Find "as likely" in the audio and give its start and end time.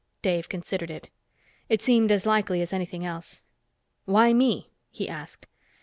2.11-2.59